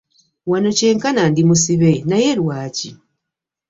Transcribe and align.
Wano 0.49 0.69
kyenkana 0.77 1.21
ndi 1.31 1.41
musibe, 1.47 1.91
naye 2.09 2.29
lwaki? 2.39 2.89